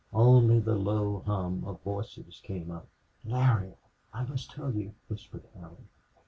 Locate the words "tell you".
4.49-4.95